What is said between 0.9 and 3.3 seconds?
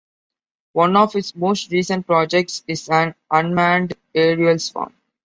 of its most recent projects is an